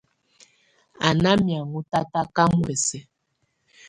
Á 1.07 1.09
ná 1.23 1.31
mɛ̀áŋɔ 1.45 1.79
tataka 1.91 2.43
muɛ̀sɛ. 2.55 2.99